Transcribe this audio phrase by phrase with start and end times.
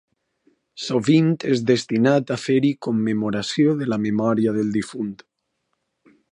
[0.85, 5.17] Sovint és destinat a fer-hi commemoració de la memòria del difunt.